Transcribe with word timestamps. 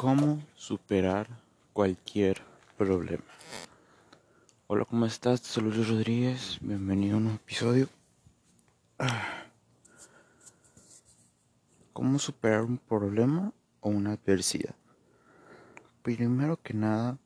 cómo 0.00 0.42
superar 0.56 1.28
cualquier 1.74 2.40
problema. 2.78 3.22
Hola, 4.66 4.86
¿cómo 4.86 5.04
estás? 5.04 5.40
Soy 5.40 5.64
Luis 5.64 5.88
Rodríguez. 5.88 6.56
Bienvenido 6.62 7.16
a 7.16 7.18
un 7.18 7.26
episodio. 7.32 7.86
¿Cómo 11.92 12.18
superar 12.18 12.62
un 12.62 12.78
problema 12.78 13.52
o 13.80 13.90
una 13.90 14.12
adversidad? 14.12 14.74
Primero 16.02 16.56
que 16.62 16.72
nada, 16.72 17.18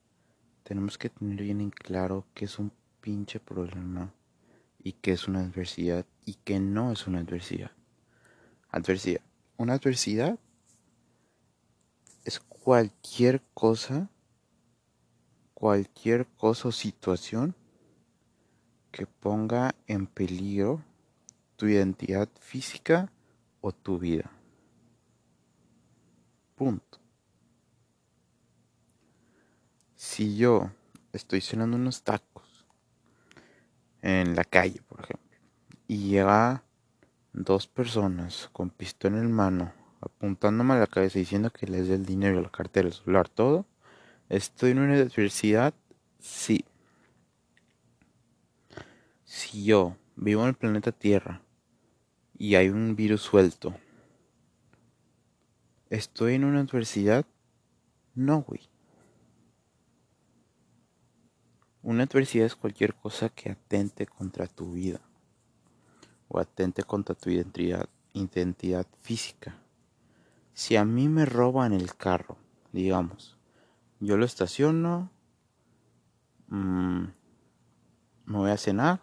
tenemos 0.65 0.99
que 0.99 1.11
tener 1.11 1.43
bien 1.43 1.61
en 1.61 1.71
claro 1.71 2.27
qué 2.35 2.47
es 2.47 2.59
un 2.59 2.73
pinche 3.01 3.39
problema 3.39 4.13
y 4.83 4.95
qué 4.95 5.13
es 5.13 5.29
una 5.29 5.43
adversidad 5.43 6.07
y 6.27 6.35
qué 6.43 6.59
no 6.59 6.91
es 6.91 7.07
una 7.07 7.21
adversidad. 7.21 7.71
Adversidad. 8.73 9.21
Una 9.59 9.75
adversidad 9.75 10.41
es 12.25 12.41
cualquier 12.41 13.43
cosa, 13.53 14.09
cualquier 15.53 16.27
cosa 16.27 16.69
o 16.69 16.73
situación 16.73 17.55
que 18.91 19.07
ponga 19.07 19.75
en 19.87 20.07
peligro 20.07 20.83
tu 21.57 21.67
identidad 21.67 22.29
física 22.41 23.13
o 23.61 23.73
tu 23.73 23.99
vida. 23.99 24.31
Punto. 26.55 26.99
Si 29.97 30.37
yo 30.37 30.71
estoy 31.13 31.41
cenando 31.41 31.77
unos 31.77 32.03
tacos 32.03 32.67
en 34.01 34.37
la 34.37 34.45
calle, 34.45 34.81
por 34.83 35.01
ejemplo, 35.01 35.39
y 35.89 36.09
llega 36.09 36.63
dos 37.33 37.67
personas 37.67 38.49
con 38.53 38.71
pistola 38.71 39.19
en 39.19 39.33
mano 39.33 39.84
apuntándome 40.05 40.75
a 40.75 40.79
la 40.79 40.87
cabeza 40.87 41.19
diciendo 41.19 41.51
que 41.51 41.67
les 41.67 41.89
dé 41.89 41.95
el 41.95 42.07
dinero, 42.07 42.41
la 42.41 42.51
cartera, 42.51 42.89
el 42.89 42.95
celular, 42.95 43.29
todo. 43.29 43.67
¿Estoy 44.29 44.73
en 44.73 44.81
una 44.81 44.95
adversidad? 44.95 45.75
Sí. 46.19 46.65
Si 49.25 49.65
yo 49.65 49.97
vivo 50.17 50.43
en 50.43 50.49
el 50.49 50.55
planeta 50.55 50.93
Tierra 50.93 51.43
y 52.37 52.55
hay 52.55 52.69
un 52.69 52.95
virus 52.97 53.23
suelto, 53.23 53.75
¿estoy 55.91 56.35
en 56.35 56.45
una 56.45 56.61
adversidad? 56.61 57.27
No, 58.15 58.43
güey. 58.43 58.61
Una 61.83 62.05
adversidad 62.05 62.47
es 62.47 62.57
cualquier 62.57 62.95
cosa 62.95 63.29
que 63.29 63.51
atente 63.51 64.07
contra 64.07 64.47
tu 64.47 64.73
vida 64.73 65.01
o 66.29 66.39
atente 66.39 66.83
contra 66.83 67.15
tu 67.15 67.31
identidad, 67.31 67.89
identidad 68.15 68.87
física. 69.03 69.64
Si 70.55 70.77
a 70.77 70.85
mí 70.85 71.09
me 71.09 71.27
roban 71.27 71.73
el 71.73 71.97
carro, 71.97 72.39
digamos, 72.73 73.37
yo 73.99 74.17
lo 74.17 74.25
estaciono, 74.25 75.11
mmm, 76.47 77.07
me 78.27 78.39
voy 78.39 78.53
a 78.53 78.57
cenar, 78.57 79.01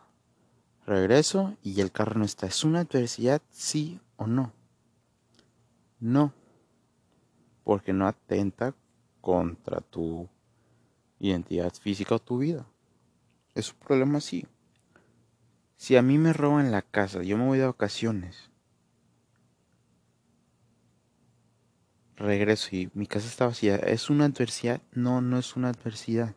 regreso 0.85 1.57
y 1.61 1.81
el 1.81 1.91
carro 1.91 2.19
no 2.19 2.23
está. 2.23 2.47
¿Es 2.47 2.63
una 2.63 2.79
adversidad, 2.79 3.41
sí 3.49 3.99
o 4.16 4.27
no? 4.27 4.53
No, 5.99 6.33
porque 7.66 7.91
no 7.91 8.07
atenta 8.07 8.73
contra 9.19 9.81
tu 9.81 10.29
identidad 11.19 11.73
física 11.73 12.16
o 12.16 12.19
tu 12.19 12.38
vida. 12.38 12.66
Es 13.55 13.73
un 13.73 13.79
problema 13.79 14.19
así. 14.19 14.47
Si 15.75 15.97
a 15.97 16.02
mí 16.02 16.17
me 16.17 16.31
roban 16.31 16.72
la 16.72 16.81
casa, 16.81 17.23
yo 17.23 17.38
me 17.38 17.45
voy 17.45 17.59
de 17.59 17.66
vacaciones 17.66 18.50
regreso 22.22 22.75
y 22.75 22.89
mi 22.94 23.08
casa 23.08 23.27
está 23.27 23.47
vacía, 23.47 23.75
¿es 23.75 24.09
una 24.09 24.25
adversidad? 24.25 24.81
No, 24.94 25.22
no 25.22 25.38
es 25.38 25.55
una 25.55 25.69
adversidad. 25.69 26.35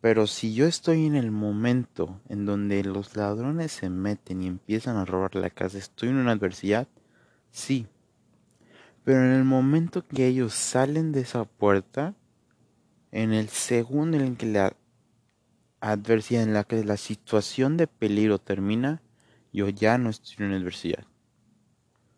Pero 0.00 0.26
si 0.26 0.54
yo 0.54 0.66
estoy 0.66 1.06
en 1.06 1.14
el 1.14 1.30
momento 1.30 2.20
en 2.28 2.44
donde 2.44 2.84
los 2.84 3.16
ladrones 3.16 3.72
se 3.72 3.88
meten 3.88 4.42
y 4.42 4.46
empiezan 4.46 4.96
a 4.96 5.04
robar 5.04 5.34
la 5.34 5.50
casa, 5.50 5.78
¿estoy 5.78 6.10
en 6.10 6.16
una 6.16 6.32
adversidad? 6.32 6.88
Sí. 7.50 7.86
Pero 9.02 9.24
en 9.24 9.32
el 9.32 9.44
momento 9.44 10.06
que 10.06 10.26
ellos 10.26 10.52
salen 10.52 11.12
de 11.12 11.20
esa 11.20 11.44
puerta, 11.44 12.14
en 13.12 13.32
el 13.32 13.48
segundo 13.48 14.18
en 14.18 14.36
que 14.36 14.46
la 14.46 14.76
adversidad, 15.80 16.42
en 16.42 16.52
la 16.52 16.64
que 16.64 16.84
la 16.84 16.96
situación 16.96 17.76
de 17.76 17.86
peligro 17.86 18.38
termina, 18.38 19.00
yo 19.52 19.68
ya 19.68 19.96
no 19.98 20.10
estoy 20.10 20.36
en 20.38 20.44
una 20.46 20.56
adversidad. 20.56 21.06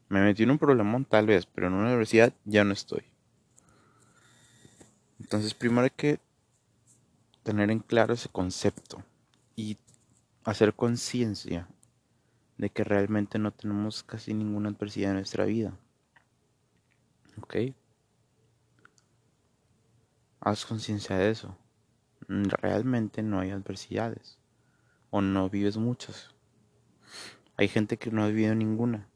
Me 0.09 0.23
metí 0.23 0.45
en 0.45 0.53
un 0.53 0.59
problemón 0.59 1.05
tal 1.05 1.27
vez, 1.27 1.47
pero 1.47 1.67
en 1.67 1.75
una 1.75 1.89
universidad 1.89 2.33
ya 2.45 2.65
no 2.65 2.73
estoy. 2.73 3.05
Entonces 5.19 5.55
primero 5.55 5.83
hay 5.83 5.91
que 5.91 6.21
tener 7.43 7.71
en 7.71 7.81
claro 7.81 8.15
ese 8.15 8.29
concepto 8.29 9.03
y 9.55 9.79
hacer 10.45 10.75
conciencia 10.75 11.69
de 12.59 12.71
que 12.71 12.85
realmente 12.85 13.39
no 13.39 13.53
tenemos 13.53 14.03
casi 14.03 14.35
ninguna 14.35 14.71
adversidad 14.71 15.11
en 15.11 15.17
nuestra 15.17 15.45
vida. 15.45 15.77
¿Ok? 17.41 17.57
Haz 20.41 20.65
conciencia 20.65 21.17
de 21.17 21.31
eso. 21.31 21.57
Realmente 22.29 23.23
no 23.23 23.41
hay 23.41 23.51
adversidades. 23.51 24.39
O 25.11 25.21
no 25.21 25.51
vives 25.51 25.77
muchas. 25.77 26.31
Hay 27.57 27.69
gente 27.69 27.97
que 27.97 28.11
no 28.11 28.23
ha 28.23 28.29
vivido 28.29 28.55
ninguna. 28.55 29.09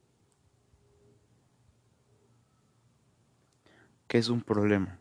¿Qué 4.10 4.18
es 4.18 4.28
un 4.28 4.40
problema? 4.40 4.98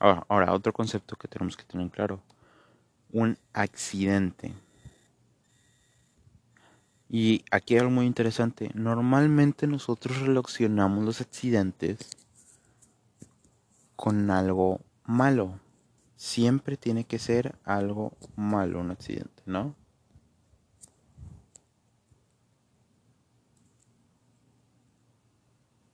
Ahora, 0.00 0.26
ahora, 0.28 0.52
otro 0.52 0.72
concepto 0.72 1.14
que 1.14 1.28
tenemos 1.28 1.56
que 1.56 1.62
tener 1.62 1.88
claro. 1.88 2.20
Un 3.12 3.38
accidente. 3.52 4.52
Y 7.08 7.44
aquí 7.52 7.74
hay 7.74 7.78
algo 7.78 7.92
muy 7.92 8.06
interesante. 8.06 8.72
Normalmente 8.74 9.68
nosotros 9.68 10.20
relacionamos 10.20 11.04
los 11.04 11.20
accidentes 11.20 12.10
con 13.94 14.32
algo 14.32 14.80
malo. 15.04 15.60
Siempre 16.16 16.76
tiene 16.76 17.04
que 17.04 17.20
ser 17.20 17.54
algo 17.62 18.14
malo 18.34 18.80
un 18.80 18.90
accidente, 18.90 19.44
¿no? 19.46 19.76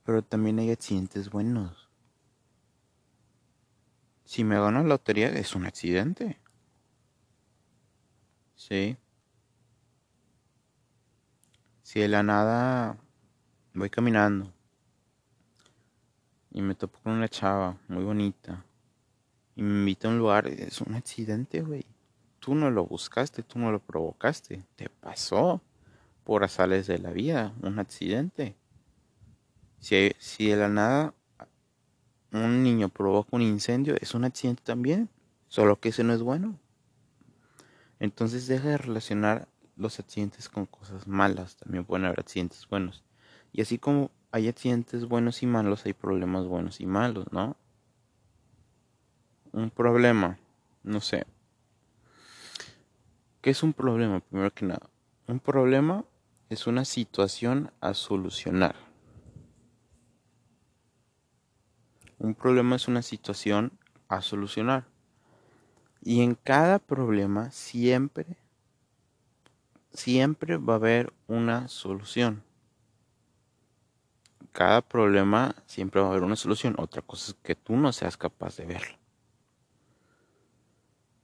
Pero 0.03 0.23
también 0.23 0.57
hay 0.57 0.71
accidentes 0.71 1.29
buenos. 1.29 1.84
Si 4.25 4.43
me 4.43 4.59
gano 4.59 4.81
la 4.81 4.89
lotería 4.89 5.29
es 5.29 5.55
un 5.55 5.65
accidente. 5.65 6.39
Sí. 8.55 8.97
Si 11.83 11.99
de 11.99 12.07
la 12.07 12.23
nada 12.23 12.97
voy 13.73 13.89
caminando 13.89 14.51
y 16.51 16.61
me 16.61 16.73
topo 16.73 16.99
con 17.01 17.13
una 17.13 17.29
chava 17.29 17.77
muy 17.87 18.03
bonita 18.03 18.65
y 19.55 19.61
me 19.61 19.79
invita 19.79 20.07
a 20.07 20.11
un 20.11 20.17
lugar, 20.17 20.47
es 20.47 20.81
un 20.81 20.95
accidente, 20.95 21.61
güey. 21.61 21.85
Tú 22.39 22.55
no 22.55 22.71
lo 22.71 22.85
buscaste, 22.85 23.43
tú 23.43 23.59
no 23.59 23.71
lo 23.71 23.79
provocaste, 23.79 24.65
te 24.75 24.89
pasó 24.89 25.61
por 26.23 26.43
azales 26.43 26.87
de 26.87 26.97
la 26.97 27.11
vida, 27.11 27.53
un 27.61 27.77
accidente. 27.79 28.55
Si, 29.79 30.11
si 30.17 30.49
de 30.49 30.57
la 30.57 30.69
nada 30.69 31.13
un 32.43 32.63
niño 32.63 32.89
provoca 32.89 33.29
un 33.31 33.41
incendio, 33.41 33.95
es 34.01 34.13
un 34.13 34.25
accidente 34.25 34.63
también, 34.63 35.09
solo 35.47 35.79
que 35.79 35.89
ese 35.89 36.03
no 36.03 36.13
es 36.13 36.21
bueno. 36.21 36.59
Entonces 37.99 38.47
deja 38.47 38.69
de 38.69 38.77
relacionar 38.77 39.47
los 39.77 39.99
accidentes 39.99 40.49
con 40.49 40.65
cosas 40.65 41.07
malas, 41.07 41.57
también 41.57 41.85
pueden 41.85 42.05
haber 42.05 42.19
accidentes 42.19 42.67
buenos. 42.67 43.03
Y 43.51 43.61
así 43.61 43.77
como 43.77 44.11
hay 44.31 44.47
accidentes 44.47 45.05
buenos 45.05 45.43
y 45.43 45.45
malos, 45.45 45.85
hay 45.85 45.93
problemas 45.93 46.45
buenos 46.45 46.81
y 46.81 46.85
malos, 46.85 47.25
¿no? 47.31 47.55
Un 49.53 49.69
problema, 49.69 50.37
no 50.83 50.99
sé. 50.99 51.25
¿Qué 53.41 53.51
es 53.51 53.63
un 53.63 53.73
problema? 53.73 54.19
Primero 54.19 54.53
que 54.53 54.65
nada, 54.65 54.89
un 55.27 55.39
problema 55.39 56.03
es 56.49 56.67
una 56.67 56.83
situación 56.83 57.71
a 57.79 57.93
solucionar. 57.93 58.84
Un 62.17 62.33
problema 62.33 62.75
es 62.75 62.87
una 62.87 63.01
situación 63.01 63.71
a 64.07 64.21
solucionar. 64.21 64.85
Y 66.01 66.21
en 66.21 66.35
cada 66.35 66.79
problema 66.79 67.51
siempre, 67.51 68.37
siempre 69.91 70.57
va 70.57 70.73
a 70.73 70.77
haber 70.77 71.13
una 71.27 71.67
solución. 71.67 72.43
Cada 74.51 74.81
problema 74.81 75.55
siempre 75.65 75.99
va 75.99 76.07
a 76.07 76.11
haber 76.11 76.23
una 76.23 76.37
solución. 76.37 76.75
Otra 76.77 77.01
cosa 77.01 77.31
es 77.31 77.37
que 77.43 77.55
tú 77.55 77.75
no 77.75 77.91
seas 77.91 78.15
capaz 78.15 78.55
de 78.57 78.65
verlo. 78.65 78.97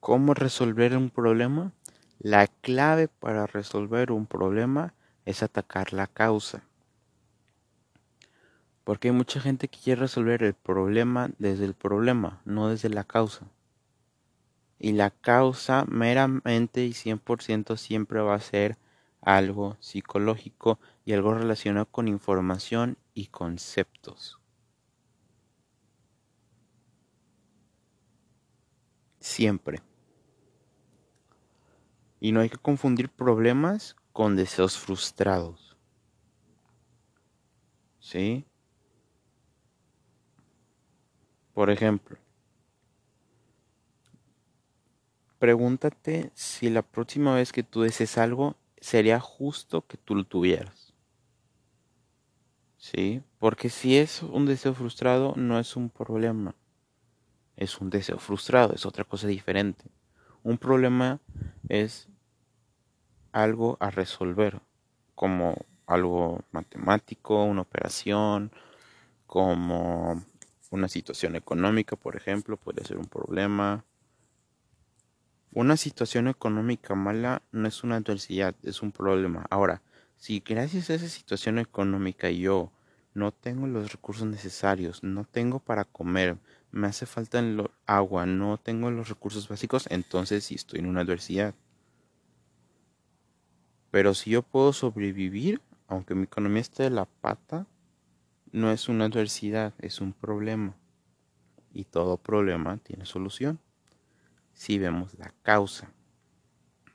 ¿Cómo 0.01 0.33
resolver 0.33 0.97
un 0.97 1.09
problema? 1.11 1.71
La 2.19 2.47
clave 2.47 3.07
para 3.07 3.47
resolver 3.47 4.11
un 4.11 4.25
problema 4.25 4.93
es 5.25 5.43
atacar 5.43 5.93
la 5.93 6.07
causa. 6.07 6.63
Porque 8.83 9.09
hay 9.09 9.13
mucha 9.13 9.39
gente 9.39 9.67
que 9.67 9.79
quiere 9.79 10.01
resolver 10.01 10.43
el 10.43 10.53
problema 10.53 11.29
desde 11.37 11.65
el 11.65 11.73
problema, 11.73 12.41
no 12.45 12.69
desde 12.69 12.89
la 12.89 13.03
causa. 13.03 13.47
Y 14.79 14.93
la 14.93 15.11
causa 15.11 15.85
meramente 15.85 16.83
y 16.85 16.93
100% 16.93 17.77
siempre 17.77 18.21
va 18.21 18.33
a 18.35 18.39
ser 18.39 18.77
algo 19.21 19.77
psicológico 19.79 20.79
y 21.05 21.13
algo 21.13 21.33
relacionado 21.33 21.85
con 21.85 22.07
información 22.07 22.97
y 23.13 23.27
conceptos. 23.27 24.39
Siempre. 29.19 29.81
Y 32.19 32.31
no 32.31 32.39
hay 32.39 32.49
que 32.49 32.57
confundir 32.57 33.09
problemas 33.09 33.95
con 34.13 34.35
deseos 34.35 34.77
frustrados. 34.77 35.77
¿Sí? 37.99 38.45
Por 41.53 41.69
ejemplo, 41.69 42.18
pregúntate 45.39 46.31
si 46.33 46.69
la 46.69 46.81
próxima 46.81 47.36
vez 47.36 47.51
que 47.51 47.63
tú 47.63 47.81
desees 47.81 48.18
algo 48.18 48.56
sería 48.80 49.19
justo 49.19 49.86
que 49.86 49.98
tú 49.98 50.15
lo 50.15 50.24
tuvieras. 50.24 50.94
¿Sí? 52.77 53.21
Porque 53.38 53.69
si 53.69 53.98
es 53.98 54.24
un 54.24 54.45
deseo 54.45 54.74
frustrado, 54.74 55.33
no 55.36 55.59
es 55.59 55.75
un 55.75 55.89
problema. 55.89 56.56
Es 57.56 57.80
un 57.80 57.89
deseo 57.89 58.18
frustrado, 58.18 58.74
es 58.74 58.86
otra 58.86 59.03
cosa 59.03 59.27
diferente. 59.27 59.86
Un 60.44 60.57
problema 60.57 61.19
es 61.69 62.07
algo 63.31 63.77
a 63.80 63.92
resolver, 63.92 64.62
como 65.15 65.56
algo 65.86 66.42
matemático, 66.51 67.44
una 67.44 67.62
operación, 67.62 68.51
como 69.27 70.24
una 70.71 70.88
situación 70.88 71.35
económica, 71.35 71.95
por 71.95 72.15
ejemplo, 72.15 72.57
puede 72.57 72.83
ser 72.83 72.97
un 72.97 73.06
problema. 73.06 73.85
Una 75.53 75.77
situación 75.77 76.29
económica 76.29 76.95
mala 76.95 77.44
no 77.51 77.68
es 77.68 77.83
una 77.83 77.97
adversidad, 77.97 78.56
es 78.63 78.81
un 78.81 78.91
problema. 78.91 79.45
Ahora, 79.50 79.81
si 80.18 80.39
gracias 80.39 80.89
a 80.89 80.95
esa 80.95 81.09
situación 81.09 81.59
económica 81.59 82.31
yo 82.31 82.71
no 83.13 83.33
tengo 83.33 83.68
los 83.68 83.91
recursos 83.91 84.25
necesarios, 84.25 85.03
no 85.03 85.25
tengo 85.25 85.59
para 85.59 85.83
comer, 85.83 86.38
me 86.71 86.88
hace 86.88 87.06
falta 87.06 87.44
agua, 87.85 88.25
no 88.25 88.57
tengo 88.57 88.89
los 88.91 89.09
recursos 89.09 89.50
básicos, 89.50 89.88
entonces 89.89 90.45
sí 90.45 90.56
estoy 90.56 90.79
en 90.79 90.85
una 90.85 91.01
adversidad. 91.01 91.53
Pero 93.91 94.13
si 94.13 94.29
yo 94.29 94.41
puedo 94.41 94.71
sobrevivir, 94.71 95.62
aunque 95.88 96.15
mi 96.15 96.24
economía 96.24 96.62
esté 96.62 96.83
de 96.83 96.91
la 96.91 97.06
pata, 97.06 97.67
no 98.51 98.71
es 98.71 98.89
una 98.89 99.06
adversidad, 99.06 99.74
es 99.80 100.01
un 100.01 100.13
problema. 100.13 100.75
Y 101.74 101.86
todo 101.86 102.18
problema 102.18 102.77
tiene 102.77 103.06
solución. 103.06 103.59
Si 104.53 104.77
vemos 104.77 105.18
la 105.18 105.33
causa, 105.42 105.92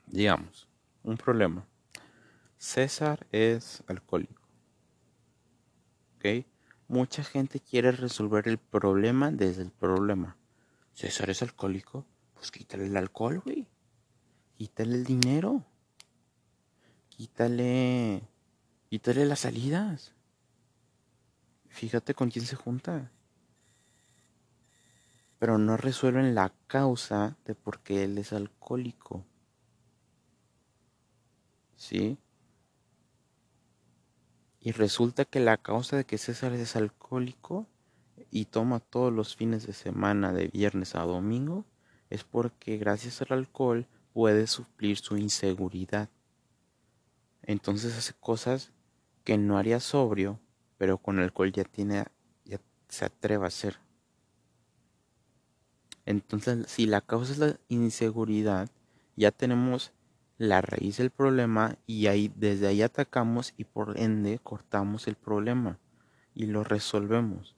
digamos, 0.05 0.67
un 1.03 1.17
problema. 1.17 1.65
César 2.57 3.27
es 3.31 3.83
alcohólico. 3.87 4.41
¿Ok? 6.15 6.45
Mucha 6.87 7.23
gente 7.23 7.59
quiere 7.59 7.91
resolver 7.91 8.47
el 8.47 8.57
problema 8.57 9.31
desde 9.31 9.63
el 9.63 9.71
problema. 9.71 10.37
César 10.93 11.29
es 11.29 11.41
alcohólico, 11.41 12.05
pues 12.33 12.51
quítale 12.51 12.85
el 12.85 12.97
alcohol, 12.97 13.39
güey. 13.39 13.67
Quítale 14.55 14.95
el 14.95 15.03
dinero. 15.03 15.63
Quítale. 17.09 18.23
Quítale 18.89 19.25
las 19.25 19.41
salidas. 19.41 20.16
Fíjate 21.77 22.15
con 22.15 22.31
quién 22.31 22.43
se 22.43 22.55
junta. 22.55 23.11
Pero 25.37 25.59
no 25.59 25.77
resuelven 25.77 26.33
la 26.33 26.51
causa 26.65 27.37
de 27.45 27.53
por 27.53 27.81
qué 27.81 28.03
él 28.03 28.17
es 28.17 28.33
alcohólico. 28.33 29.23
¿Sí? 31.75 32.17
Y 34.59 34.71
resulta 34.71 35.23
que 35.23 35.39
la 35.39 35.57
causa 35.57 35.97
de 35.97 36.05
que 36.05 36.17
César 36.17 36.51
es 36.53 36.75
alcohólico 36.75 37.67
y 38.31 38.45
toma 38.45 38.79
todos 38.79 39.13
los 39.13 39.35
fines 39.35 39.67
de 39.67 39.73
semana 39.73 40.33
de 40.33 40.47
viernes 40.47 40.95
a 40.95 41.03
domingo 41.03 41.63
es 42.09 42.23
porque 42.23 42.77
gracias 42.77 43.21
al 43.21 43.37
alcohol 43.37 43.85
puede 44.13 44.47
suplir 44.47 44.97
su 44.97 45.15
inseguridad. 45.15 46.09
Entonces 47.43 47.95
hace 47.95 48.13
cosas 48.15 48.71
que 49.23 49.37
no 49.37 49.59
haría 49.59 49.79
sobrio 49.79 50.39
pero 50.77 50.97
con 50.97 51.19
alcohol 51.19 51.51
ya 51.51 51.63
tiene, 51.63 52.05
ya 52.45 52.59
se 52.87 53.05
atreve 53.05 53.45
a 53.45 53.47
hacer. 53.47 53.79
Entonces, 56.05 56.67
si 56.67 56.85
la 56.85 57.01
causa 57.01 57.33
es 57.33 57.37
la 57.39 57.59
inseguridad, 57.67 58.69
ya 59.15 59.31
tenemos 59.31 59.91
la 60.37 60.61
raíz 60.61 60.97
del 60.97 61.09
problema 61.09 61.77
y 61.87 62.07
ahí 62.07 62.31
desde 62.35 62.67
ahí 62.67 62.81
atacamos 62.81 63.53
y 63.57 63.63
por 63.65 63.99
ende 63.99 64.39
cortamos 64.39 65.07
el 65.07 65.15
problema 65.15 65.79
y 66.33 66.45
lo 66.45 66.63
resolvemos. 66.63 67.55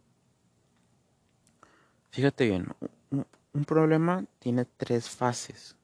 Fíjate 2.09 2.47
bien, 2.47 2.67
un 3.11 3.65
problema 3.65 4.25
tiene 4.39 4.65
tres 4.65 5.09
fases. 5.09 5.75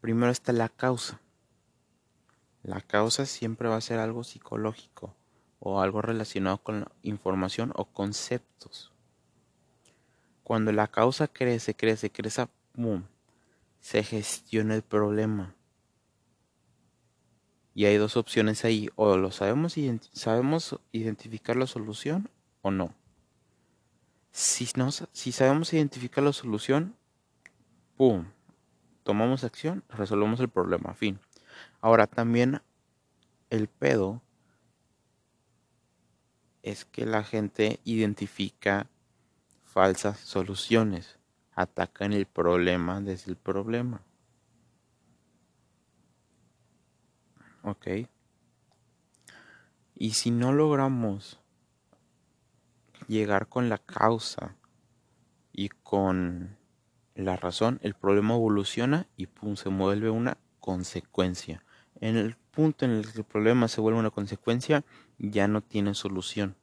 Primero 0.00 0.32
está 0.32 0.52
la 0.52 0.68
causa. 0.68 1.20
La 2.64 2.80
causa 2.80 3.26
siempre 3.26 3.68
va 3.68 3.76
a 3.76 3.80
ser 3.80 4.00
algo 4.00 4.24
psicológico 4.24 5.14
o 5.64 5.80
algo 5.80 6.02
relacionado 6.02 6.58
con 6.58 6.86
información 7.02 7.72
o 7.76 7.84
conceptos. 7.84 8.90
Cuando 10.42 10.72
la 10.72 10.88
causa 10.88 11.28
crece, 11.28 11.74
crece, 11.74 12.10
crece, 12.10 12.48
boom, 12.74 13.06
se 13.78 14.02
gestiona 14.02 14.74
el 14.74 14.82
problema. 14.82 15.54
Y 17.74 17.84
hay 17.84 17.96
dos 17.96 18.16
opciones 18.16 18.64
ahí, 18.64 18.90
o 18.96 19.16
lo 19.16 19.30
sabemos, 19.30 19.76
sabemos 20.12 20.80
identificar 20.90 21.54
la 21.54 21.68
solución 21.68 22.28
o 22.62 22.72
no. 22.72 22.92
Si, 24.32 24.68
no, 24.74 24.90
si 24.90 25.30
sabemos 25.30 25.72
identificar 25.72 26.24
la 26.24 26.32
solución, 26.32 26.96
¡pum! 27.96 28.26
Tomamos 29.04 29.44
acción, 29.44 29.84
resolvemos 29.88 30.40
el 30.40 30.48
problema, 30.48 30.92
fin. 30.94 31.20
Ahora 31.80 32.08
también 32.08 32.60
el 33.48 33.68
pedo 33.68 34.20
es 36.62 36.84
que 36.84 37.06
la 37.06 37.24
gente 37.24 37.80
identifica 37.84 38.88
falsas 39.64 40.18
soluciones, 40.18 41.18
atacan 41.54 42.12
el 42.12 42.26
problema 42.26 43.00
desde 43.00 43.32
el 43.32 43.36
problema. 43.36 44.02
Ok. 47.62 47.86
Y 49.94 50.10
si 50.12 50.30
no 50.30 50.52
logramos 50.52 51.38
llegar 53.06 53.48
con 53.48 53.68
la 53.68 53.78
causa 53.78 54.56
y 55.52 55.68
con 55.68 56.56
la 57.14 57.36
razón, 57.36 57.78
el 57.82 57.94
problema 57.94 58.34
evoluciona 58.34 59.06
y 59.16 59.28
se 59.54 59.68
vuelve 59.68 60.10
una 60.10 60.38
consecuencia. 60.60 61.64
En 62.00 62.16
el 62.16 62.36
punto 62.50 62.84
en 62.84 62.92
el 62.92 63.10
que 63.10 63.18
el 63.18 63.24
problema 63.24 63.68
se 63.68 63.80
vuelve 63.80 64.00
una 64.00 64.10
consecuencia, 64.10 64.84
ya 65.30 65.48
no 65.48 65.62
tiene 65.62 65.94
solución. 65.94 66.56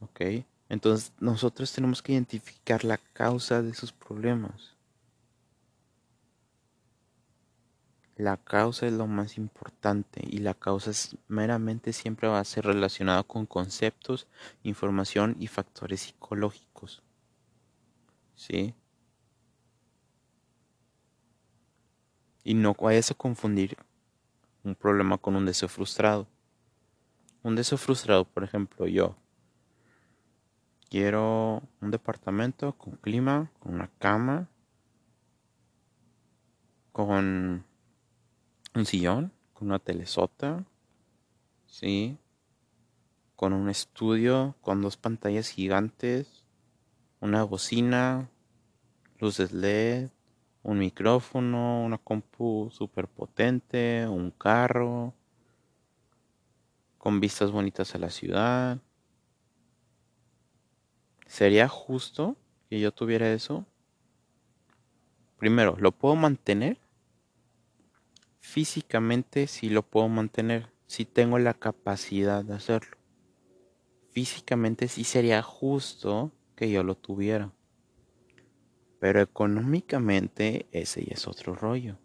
¿Ok? 0.00 0.20
Entonces 0.68 1.12
nosotros 1.20 1.72
tenemos 1.72 2.02
que 2.02 2.12
identificar 2.12 2.84
la 2.84 2.98
causa 2.98 3.62
de 3.62 3.70
esos 3.70 3.92
problemas. 3.92 4.74
La 8.16 8.36
causa 8.36 8.86
es 8.86 8.92
lo 8.92 9.06
más 9.06 9.38
importante 9.38 10.20
y 10.24 10.38
la 10.38 10.54
causa 10.54 10.90
es, 10.90 11.16
meramente 11.26 11.92
siempre 11.92 12.28
va 12.28 12.38
a 12.38 12.44
ser 12.44 12.64
relacionada 12.64 13.24
con 13.24 13.46
conceptos, 13.46 14.26
información 14.62 15.36
y 15.40 15.48
factores 15.48 16.00
psicológicos. 16.00 17.02
¿Sí? 18.36 18.74
Y 22.44 22.54
no 22.54 22.74
vayas 22.74 23.10
a 23.10 23.14
confundir 23.14 23.76
un 24.64 24.74
problema 24.74 25.18
con 25.18 25.36
un 25.36 25.44
deseo 25.44 25.68
frustrado. 25.68 26.26
Un 27.42 27.54
deseo 27.54 27.78
frustrado, 27.78 28.24
por 28.24 28.42
ejemplo, 28.42 28.86
yo 28.86 29.16
quiero 30.88 31.62
un 31.80 31.90
departamento 31.90 32.72
con 32.78 32.96
clima, 32.96 33.50
con 33.58 33.74
una 33.74 33.90
cama, 33.98 34.48
con 36.92 37.64
un 38.74 38.86
sillón, 38.86 39.32
con 39.52 39.68
una 39.68 39.78
telesota, 39.78 40.64
¿sí? 41.66 42.16
Con 43.36 43.52
un 43.52 43.68
estudio, 43.68 44.54
con 44.62 44.80
dos 44.80 44.96
pantallas 44.96 45.48
gigantes, 45.48 46.44
una 47.20 47.42
bocina, 47.42 48.30
luces 49.18 49.52
LED, 49.52 50.10
un 50.64 50.78
micrófono, 50.78 51.84
una 51.84 51.98
compu 51.98 52.70
super 52.72 53.06
potente, 53.06 54.06
un 54.08 54.30
carro, 54.30 55.14
con 56.98 57.20
vistas 57.20 57.52
bonitas 57.52 57.94
a 57.94 57.98
la 57.98 58.08
ciudad. 58.08 58.78
¿Sería 61.26 61.68
justo 61.68 62.36
que 62.70 62.80
yo 62.80 62.92
tuviera 62.92 63.30
eso? 63.30 63.66
Primero, 65.38 65.76
¿lo 65.78 65.92
puedo 65.92 66.16
mantener? 66.16 66.78
Físicamente 68.40 69.46
sí 69.46 69.68
lo 69.68 69.82
puedo 69.82 70.08
mantener, 70.08 70.70
si 70.86 71.04
tengo 71.04 71.38
la 71.38 71.52
capacidad 71.52 72.42
de 72.42 72.54
hacerlo. 72.54 72.96
Físicamente 74.12 74.88
sí 74.88 75.04
sería 75.04 75.42
justo 75.42 76.30
que 76.56 76.70
yo 76.70 76.82
lo 76.84 76.94
tuviera. 76.94 77.52
Pero 79.04 79.20
económicamente 79.20 80.66
ese 80.72 81.04
ya 81.04 81.12
es 81.12 81.28
otro 81.28 81.54
rollo. 81.54 81.98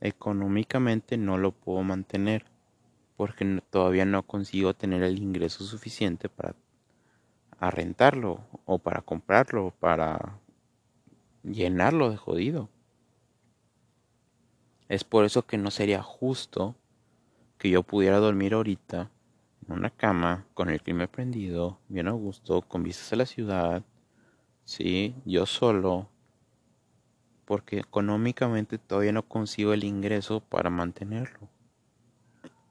Económicamente 0.00 1.18
no 1.18 1.36
lo 1.36 1.52
puedo 1.52 1.82
mantener 1.82 2.46
porque 3.18 3.60
todavía 3.68 4.06
no 4.06 4.22
consigo 4.22 4.72
tener 4.72 5.02
el 5.02 5.18
ingreso 5.18 5.64
suficiente 5.64 6.30
para 6.30 6.54
rentarlo 7.60 8.40
o 8.64 8.78
para 8.78 9.02
comprarlo, 9.02 9.74
para 9.78 10.40
llenarlo 11.42 12.08
de 12.08 12.16
jodido. 12.16 12.70
Es 14.88 15.04
por 15.04 15.26
eso 15.26 15.46
que 15.46 15.58
no 15.58 15.70
sería 15.70 16.02
justo 16.02 16.74
que 17.58 17.68
yo 17.68 17.82
pudiera 17.82 18.16
dormir 18.16 18.54
ahorita 18.54 19.10
en 19.68 19.74
una 19.74 19.90
cama 19.90 20.46
con 20.54 20.70
el 20.70 20.80
clima 20.80 21.06
prendido, 21.06 21.80
bien 21.86 22.08
a 22.08 22.12
gusto, 22.12 22.62
con 22.62 22.82
vistas 22.82 23.12
a 23.12 23.16
la 23.16 23.26
ciudad, 23.26 23.84
sí, 24.66 25.14
yo 25.24 25.46
solo, 25.46 26.10
porque 27.46 27.78
económicamente 27.78 28.76
todavía 28.76 29.12
no 29.12 29.22
consigo 29.22 29.72
el 29.72 29.84
ingreso 29.84 30.40
para 30.40 30.68
mantenerlo. 30.68 31.48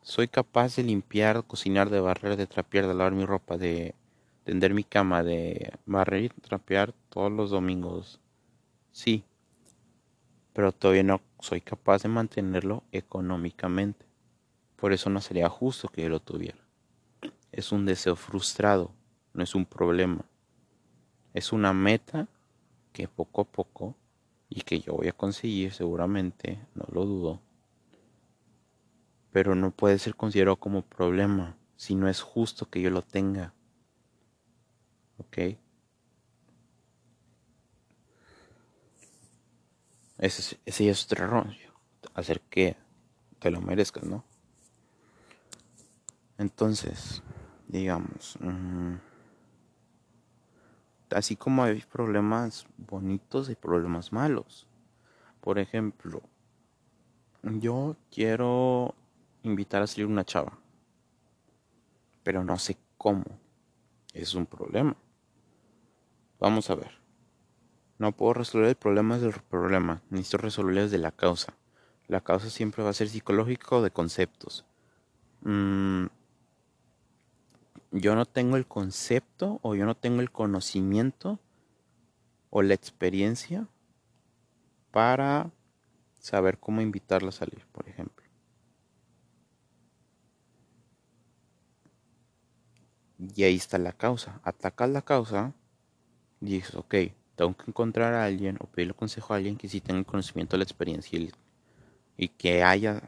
Soy 0.03 0.27
capaz 0.27 0.75
de 0.75 0.83
limpiar, 0.83 1.43
cocinar, 1.45 1.89
de 1.89 1.99
barrer, 1.99 2.37
de 2.37 2.45
trapear, 2.45 2.85
de 2.85 2.93
lavar 2.93 3.13
mi 3.13 3.25
ropa, 3.25 3.57
de 3.57 3.95
tender 4.43 4.75
mi 4.75 4.83
cama, 4.83 5.23
de 5.23 5.73
barrer 5.87 6.25
y 6.25 6.29
trapear 6.29 6.93
todos 7.09 7.31
los 7.31 7.49
domingos. 7.49 8.19
Sí, 8.91 9.23
pero 10.53 10.71
todavía 10.71 11.03
no 11.03 11.21
soy 11.39 11.59
capaz 11.59 12.03
de 12.03 12.09
mantenerlo 12.09 12.83
económicamente. 12.91 14.05
Por 14.75 14.93
eso 14.93 15.09
no 15.09 15.19
sería 15.19 15.49
justo 15.49 15.87
que 15.87 16.03
yo 16.03 16.09
lo 16.09 16.19
tuviera. 16.19 16.59
Es 17.51 17.71
un 17.71 17.85
deseo 17.85 18.15
frustrado, 18.15 18.91
no 19.33 19.43
es 19.43 19.55
un 19.55 19.65
problema. 19.65 20.23
Es 21.35 21.51
una 21.51 21.73
meta 21.73 22.29
que 22.93 23.09
poco 23.09 23.41
a 23.41 23.43
poco 23.43 23.93
y 24.47 24.61
que 24.61 24.79
yo 24.79 24.93
voy 24.93 25.09
a 25.09 25.11
conseguir 25.11 25.73
seguramente, 25.73 26.65
no 26.75 26.85
lo 26.93 27.05
dudo. 27.05 27.41
Pero 29.33 29.53
no 29.53 29.71
puede 29.71 29.99
ser 29.99 30.15
considerado 30.15 30.55
como 30.55 30.81
problema 30.81 31.57
si 31.75 31.93
no 31.93 32.07
es 32.07 32.21
justo 32.21 32.69
que 32.69 32.81
yo 32.81 32.89
lo 32.89 33.01
tenga. 33.01 33.53
¿Ok? 35.17 35.57
Ese, 40.17 40.57
ese 40.65 40.89
es 40.89 41.03
otro 41.03 41.27
rollo. 41.27 41.73
Hacer 42.13 42.39
que 42.49 42.77
te 43.39 43.51
lo 43.51 43.59
merezcas, 43.59 44.05
¿no? 44.05 44.23
Entonces, 46.37 47.21
digamos, 47.67 48.37
mm, 48.39 48.95
así 51.11 51.35
como 51.35 51.63
hay 51.63 51.81
problemas 51.81 52.67
bonitos, 52.77 53.49
hay 53.49 53.55
problemas 53.55 54.11
malos. 54.11 54.67
Por 55.41 55.59
ejemplo, 55.59 56.21
yo 57.43 57.95
quiero 58.11 58.95
invitar 59.43 59.81
a 59.81 59.87
salir 59.87 60.07
una 60.07 60.25
chava, 60.25 60.57
pero 62.23 62.43
no 62.43 62.57
sé 62.57 62.77
cómo. 62.97 63.25
Es 64.13 64.33
un 64.33 64.45
problema. 64.45 64.95
Vamos 66.39 66.69
a 66.69 66.75
ver. 66.75 66.91
No 67.97 68.11
puedo 68.11 68.33
resolver 68.33 68.69
el 68.69 68.75
problema 68.75 69.17
del 69.17 69.33
problema, 69.33 70.01
necesito 70.09 70.37
resolverlo 70.37 70.81
desde 70.81 70.97
la 70.97 71.11
causa. 71.11 71.53
La 72.07 72.21
causa 72.21 72.49
siempre 72.49 72.83
va 72.83 72.89
a 72.89 72.93
ser 72.93 73.09
psicológica 73.09 73.77
o 73.77 73.81
de 73.81 73.91
conceptos. 73.91 74.65
Mm, 75.41 75.94
yo 77.95 78.13
no 78.15 78.25
tengo 78.25 78.57
el 78.57 78.67
concepto 78.67 79.59
o 79.61 79.73
yo 79.73 79.85
no 79.85 79.95
tengo 79.95 80.19
el 80.19 80.29
conocimiento 80.29 81.39
o 82.49 82.61
la 82.61 82.73
experiencia 82.73 83.67
para 84.91 85.51
saber 86.19 86.59
cómo 86.59 86.81
invitarla 86.81 87.29
a 87.29 87.31
salir, 87.31 87.65
por 87.71 87.87
ejemplo. 87.87 88.25
Y 93.17 93.43
ahí 93.43 93.55
está 93.55 93.77
la 93.77 93.93
causa. 93.93 94.41
Atacas 94.43 94.89
la 94.89 95.01
causa 95.01 95.53
y 96.41 96.47
dices, 96.47 96.75
ok, 96.75 96.95
tengo 97.35 97.55
que 97.55 97.71
encontrar 97.71 98.13
a 98.13 98.25
alguien 98.25 98.57
o 98.59 98.67
pedirle 98.67 98.93
consejo 98.93 99.33
a 99.33 99.37
alguien 99.37 99.55
que 99.55 99.69
sí 99.69 99.79
tenga 99.79 99.99
el 99.99 100.05
conocimiento, 100.05 100.57
la 100.57 100.63
experiencia 100.63 101.17
y, 101.17 101.31
y 102.17 102.27
que 102.27 102.61
haya 102.61 103.01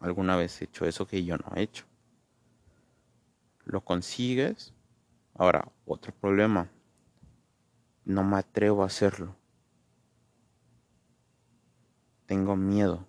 alguna 0.00 0.36
vez 0.36 0.60
hecho 0.60 0.84
eso 0.84 1.06
que 1.06 1.24
yo 1.24 1.38
no 1.38 1.56
he 1.56 1.62
hecho. 1.62 1.87
Lo 3.68 3.82
consigues. 3.82 4.72
Ahora, 5.34 5.70
otro 5.84 6.12
problema. 6.18 6.70
No 8.06 8.24
me 8.24 8.38
atrevo 8.38 8.82
a 8.82 8.86
hacerlo. 8.86 9.36
Tengo 12.24 12.56
miedo. 12.56 13.06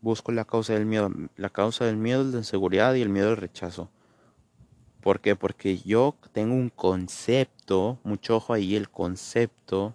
Busco 0.00 0.32
la 0.32 0.44
causa 0.44 0.72
del 0.72 0.86
miedo. 0.86 1.08
La 1.36 1.50
causa 1.50 1.84
del 1.84 1.96
miedo 1.96 2.22
es 2.22 2.28
la 2.28 2.38
inseguridad 2.38 2.94
y 2.94 3.02
el 3.02 3.10
miedo 3.10 3.28
al 3.28 3.36
rechazo. 3.36 3.90
¿Por 5.00 5.20
qué? 5.20 5.36
Porque 5.36 5.78
yo 5.78 6.16
tengo 6.32 6.52
un 6.52 6.70
concepto, 6.70 8.00
mucho 8.02 8.38
ojo 8.38 8.54
ahí, 8.54 8.74
el 8.74 8.90
concepto 8.90 9.94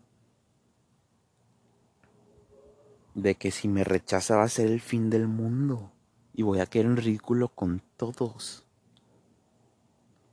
de 3.14 3.36
que 3.36 3.52
si 3.52 3.68
me 3.68 3.84
rechaza 3.84 4.38
va 4.38 4.44
a 4.44 4.50
ser 4.50 4.72
el 4.72 4.80
fin 4.80 5.10
del 5.10 5.28
mundo 5.28 5.91
y 6.34 6.44
voy 6.44 6.60
a 6.60 6.66
quedar 6.66 6.86
en 6.86 6.98
ridículo 6.98 7.50
con 7.50 7.82
todos. 7.98 8.66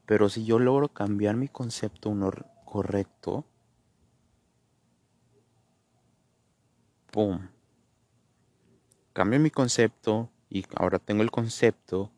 Pero 0.06 0.28
si 0.28 0.44
yo 0.44 0.58
logro 0.58 0.88
cambiar 0.88 1.36
mi 1.36 1.48
concepto 1.48 2.08
uno 2.10 2.30
correcto, 2.64 3.44
¡pum! 7.10 7.48
Cambio 9.12 9.40
mi 9.40 9.50
concepto 9.50 10.30
y 10.48 10.64
ahora 10.76 10.98
tengo 10.98 11.22
el 11.22 11.30
concepto 11.30 12.10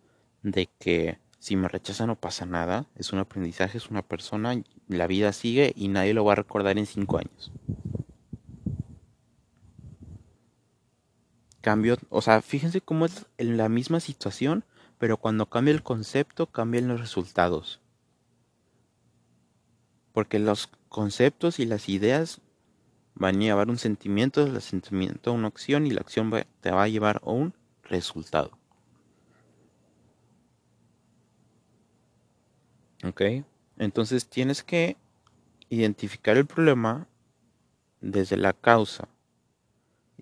de 0.42 0.68
que 0.78 1.18
si 1.38 1.56
me 1.56 1.68
rechaza 1.68 2.06
no 2.06 2.16
pasa 2.16 2.44
nada, 2.44 2.86
es 2.96 3.12
un 3.12 3.18
aprendizaje, 3.18 3.78
es 3.78 3.90
una 3.90 4.02
persona, 4.02 4.62
la 4.88 5.06
vida 5.06 5.32
sigue 5.32 5.72
y 5.74 5.88
nadie 5.88 6.12
lo 6.12 6.24
va 6.24 6.32
a 6.32 6.36
recordar 6.36 6.78
en 6.78 6.86
cinco 6.86 7.18
años. 7.18 7.50
Cambio, 11.60 11.98
o 12.08 12.22
sea, 12.22 12.40
fíjense 12.40 12.80
cómo 12.80 13.06
es 13.06 13.26
en 13.36 13.56
la 13.56 13.68
misma 13.68 14.00
situación, 14.00 14.64
pero 14.98 15.18
cuando 15.18 15.46
cambia 15.46 15.74
el 15.74 15.82
concepto, 15.82 16.46
cambian 16.46 16.88
los 16.88 17.00
resultados. 17.00 17.80
Porque 20.12 20.38
los 20.38 20.68
conceptos 20.88 21.58
y 21.58 21.66
las 21.66 21.88
ideas 21.88 22.40
van 23.14 23.36
a 23.36 23.40
llevar 23.40 23.68
un 23.68 23.78
sentimiento, 23.78 24.44
el 24.44 24.60
sentimiento 24.62 25.30
a 25.30 25.34
una 25.34 25.48
acción 25.48 25.86
y 25.86 25.90
la 25.90 26.00
acción 26.00 26.32
te 26.60 26.70
va 26.70 26.84
a 26.84 26.88
llevar 26.88 27.20
a 27.24 27.30
un 27.30 27.54
resultado. 27.82 28.58
¿Ok? 33.04 33.22
Entonces 33.78 34.28
tienes 34.28 34.62
que 34.62 34.96
identificar 35.70 36.36
el 36.36 36.46
problema 36.46 37.06
desde 38.00 38.36
la 38.36 38.52
causa. 38.52 39.08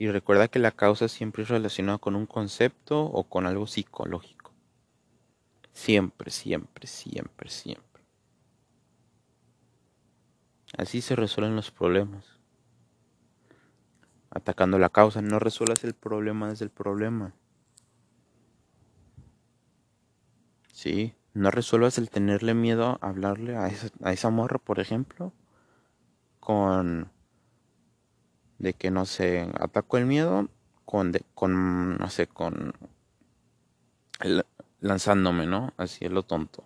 Y 0.01 0.13
recuerda 0.13 0.47
que 0.47 0.61
la 0.61 0.71
causa 0.71 1.09
siempre 1.09 1.43
es 1.43 1.49
relacionada 1.49 1.99
con 1.99 2.15
un 2.15 2.27
concepto 2.27 3.03
o 3.03 3.25
con 3.25 3.47
algo 3.47 3.67
psicológico. 3.67 4.53
Siempre, 5.73 6.31
siempre, 6.31 6.87
siempre, 6.87 7.51
siempre. 7.51 8.05
Así 10.77 11.01
se 11.01 11.17
resuelven 11.17 11.57
los 11.57 11.73
problemas. 11.73 12.39
Atacando 14.31 14.79
la 14.79 14.89
causa, 14.89 15.21
no 15.21 15.41
resuelvas 15.41 15.83
el 15.83 15.95
problema 15.95 16.49
desde 16.49 16.67
el 16.67 16.71
problema. 16.71 17.35
Sí, 20.73 21.17
no 21.35 21.51
resuelvas 21.51 21.99
el 21.99 22.09
tenerle 22.09 22.55
miedo 22.55 23.01
a 23.01 23.09
hablarle 23.09 23.57
a 23.57 23.67
esa, 23.67 23.89
a 24.05 24.13
esa 24.13 24.31
morra, 24.31 24.61
por 24.61 24.79
ejemplo, 24.79 25.33
con 26.39 27.11
de 28.59 28.75
que 28.75 28.91
no 28.91 29.07
sé, 29.07 29.51
ataco 29.59 29.99
el 29.99 30.07
miedo 30.07 30.49
con, 30.85 31.13
con 31.35 31.97
no 31.97 32.11
sé, 32.11 32.27
con 32.27 32.75
lanzándome, 34.81 35.47
¿no? 35.47 35.73
Así 35.77 36.05
es 36.05 36.13
lo 36.13 36.23
tonto. 36.25 36.65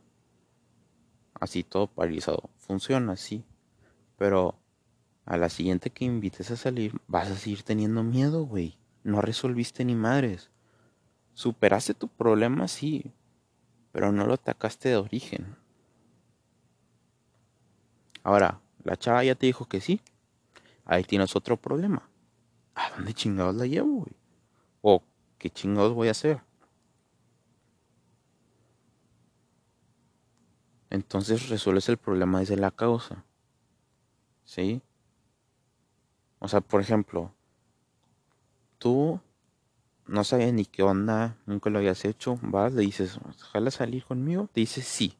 Así 1.34 1.64
todo 1.64 1.88
paralizado. 1.88 2.50
Funciona 2.58 3.12
así. 3.12 3.44
Pero 4.16 4.54
a 5.24 5.36
la 5.36 5.48
siguiente 5.48 5.90
que 5.90 6.04
invites 6.04 6.50
a 6.50 6.56
salir, 6.56 7.00
vas 7.06 7.30
a 7.30 7.36
seguir 7.36 7.62
teniendo 7.62 8.02
miedo, 8.02 8.44
güey. 8.44 8.78
No 9.02 9.20
resolviste 9.20 9.84
ni 9.84 9.94
madres. 9.94 10.50
Superaste 11.34 11.94
tu 11.94 12.08
problema, 12.08 12.68
sí, 12.68 13.12
pero 13.90 14.12
no 14.12 14.26
lo 14.26 14.34
atacaste 14.34 14.90
de 14.90 14.96
origen. 14.96 15.56
Ahora, 18.22 18.60
la 18.84 18.96
chava 18.96 19.24
ya 19.24 19.34
te 19.34 19.46
dijo 19.46 19.66
que 19.66 19.80
sí. 19.80 20.00
Ahí 20.84 21.04
tienes 21.04 21.36
otro 21.36 21.56
problema. 21.56 22.08
¿A 22.74 22.90
dónde 22.90 23.14
chingados 23.14 23.54
la 23.54 23.66
llevo, 23.66 24.00
güey? 24.00 24.16
¿O 24.80 25.02
qué 25.38 25.50
chingados 25.50 25.94
voy 25.94 26.08
a 26.08 26.12
hacer? 26.12 26.40
Entonces 30.90 31.48
resuelves 31.48 31.88
el 31.88 31.96
problema 31.96 32.40
desde 32.40 32.56
la 32.56 32.70
causa. 32.70 33.24
¿Sí? 34.44 34.82
O 36.38 36.48
sea, 36.48 36.60
por 36.60 36.80
ejemplo, 36.80 37.32
tú 38.78 39.20
no 40.06 40.24
sabes 40.24 40.52
ni 40.52 40.64
qué 40.64 40.82
onda, 40.82 41.38
nunca 41.46 41.70
lo 41.70 41.78
habías 41.78 42.04
hecho, 42.04 42.38
vas, 42.42 42.72
le 42.72 42.82
dices, 42.82 43.18
¿jala 43.52 43.70
salir 43.70 44.04
conmigo? 44.04 44.48
Te 44.52 44.60
dice 44.60 44.82
sí. 44.82 45.16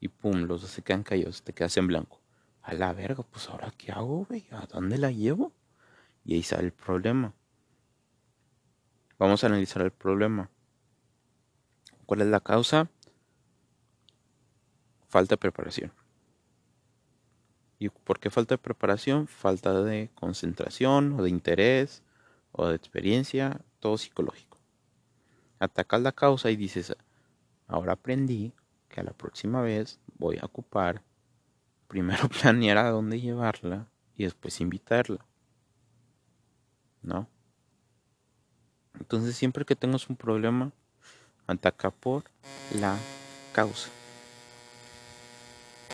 Y 0.00 0.08
pum, 0.08 0.44
los 0.44 0.62
dos 0.62 0.70
se 0.70 0.82
quedan 0.82 1.02
callados, 1.02 1.42
te 1.42 1.52
quedas 1.52 1.76
en 1.76 1.86
blanco. 1.86 2.19
A 2.70 2.74
la 2.74 2.92
verga, 2.92 3.24
pues 3.24 3.48
ahora 3.48 3.72
qué 3.76 3.90
hago, 3.90 4.26
güey, 4.26 4.46
¿a 4.52 4.64
dónde 4.66 4.96
la 4.96 5.10
llevo? 5.10 5.52
Y 6.24 6.34
ahí 6.34 6.44
sale 6.44 6.66
el 6.66 6.72
problema. 6.72 7.34
Vamos 9.18 9.42
a 9.42 9.48
analizar 9.48 9.82
el 9.82 9.90
problema. 9.90 10.50
¿Cuál 12.06 12.20
es 12.20 12.28
la 12.28 12.38
causa? 12.38 12.88
Falta 15.08 15.32
de 15.32 15.38
preparación. 15.38 15.92
¿Y 17.80 17.88
por 17.88 18.20
qué 18.20 18.30
falta 18.30 18.54
de 18.54 18.58
preparación? 18.58 19.26
Falta 19.26 19.82
de 19.82 20.12
concentración 20.14 21.14
o 21.14 21.24
de 21.24 21.30
interés 21.30 22.04
o 22.52 22.68
de 22.68 22.76
experiencia, 22.76 23.62
todo 23.80 23.98
psicológico. 23.98 24.58
Atacas 25.58 26.02
la 26.02 26.12
causa 26.12 26.52
y 26.52 26.56
dices, 26.56 26.96
ahora 27.66 27.94
aprendí 27.94 28.52
que 28.88 29.00
a 29.00 29.02
la 29.02 29.12
próxima 29.12 29.60
vez 29.60 29.98
voy 30.18 30.38
a 30.40 30.46
ocupar 30.46 31.02
primero 31.90 32.28
planear 32.40 32.78
a 32.78 32.90
dónde 32.90 33.20
llevarla 33.20 33.88
y 34.16 34.24
después 34.24 34.60
invitarla. 34.60 35.26
¿No? 37.02 37.28
Entonces 38.98 39.36
siempre 39.36 39.64
que 39.64 39.76
tengas 39.76 40.08
un 40.08 40.16
problema, 40.16 40.72
ataca 41.46 41.90
por 41.90 42.24
la 42.78 42.96
causa. 43.52 43.90